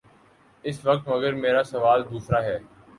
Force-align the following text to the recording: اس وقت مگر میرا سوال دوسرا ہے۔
اس 0.63 0.85
وقت 0.85 1.07
مگر 1.07 1.33
میرا 1.33 1.63
سوال 1.63 1.99
دوسرا 2.11 2.43
ہے۔ 2.43 2.57